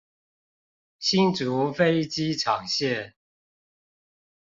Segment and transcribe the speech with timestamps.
[0.97, 3.13] 新竹飛機場線